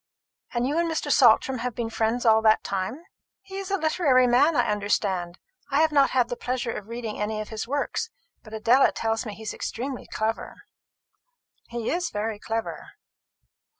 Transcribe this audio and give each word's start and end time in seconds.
And 0.55 0.65
you 0.67 0.79
and 0.79 0.89
Mr. 0.89 1.11
Saltram 1.11 1.59
have 1.59 1.75
been 1.75 1.91
friends 1.91 2.25
all 2.25 2.41
that 2.41 2.63
time? 2.63 3.03
He 3.43 3.57
is 3.57 3.69
a 3.69 3.77
literary 3.77 4.25
man, 4.25 4.55
I 4.55 4.67
understand. 4.71 5.37
I 5.69 5.79
have 5.81 5.91
not 5.91 6.09
had 6.09 6.27
the 6.27 6.35
pleasure 6.35 6.71
of 6.71 6.87
reading 6.87 7.21
any 7.21 7.39
of 7.39 7.49
his 7.49 7.67
works; 7.67 8.09
but 8.41 8.51
Adela 8.51 8.93
tells 8.93 9.27
me 9.27 9.35
he 9.35 9.43
is 9.43 9.53
extremely 9.53 10.07
clever." 10.07 10.63
"He 11.69 11.91
is 11.91 12.09
very 12.09 12.39
clever." 12.39 12.93